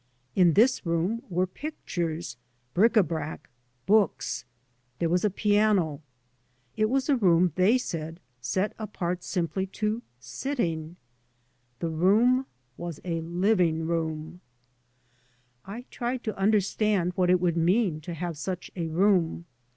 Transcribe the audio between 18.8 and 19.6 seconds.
room.